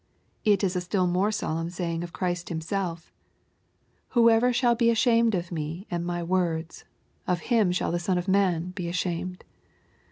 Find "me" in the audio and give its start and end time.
5.51-5.85